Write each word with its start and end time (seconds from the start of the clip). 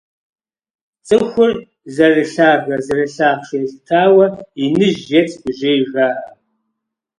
ЦӀыхур 1.07 1.51
зэрылъагэ-зэрылъахъшэ 1.95 3.55
елъытауэ 3.63 4.25
«иныжь» 4.65 5.05
е 5.17 5.21
«цӀыкӀужьей» 5.29 5.79
жаӀэ. 5.91 6.09